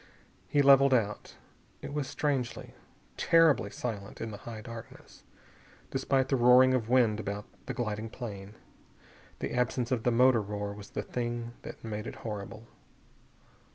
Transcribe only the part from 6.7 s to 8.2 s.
of wind about the gliding